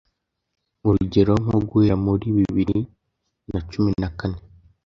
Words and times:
Urugero 0.87 1.33
nko 1.43 1.55
guhera 1.69 1.95
mu 2.03 2.11
bibiri 2.21 2.79
na 3.51 3.59
cumi 3.71 3.91
na 4.01 4.09
kane 4.17 4.39